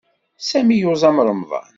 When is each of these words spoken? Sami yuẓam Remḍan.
Sami 0.49 0.77
yuẓam 0.77 1.17
Remḍan. 1.27 1.69